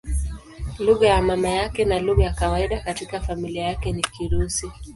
[0.79, 4.71] Lugha ya mama yake na lugha ya kawaida katika familia yake ni Kirusi.